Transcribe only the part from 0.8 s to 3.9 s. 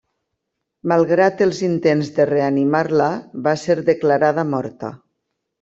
Malgrat els intents de reanimar-la, va ser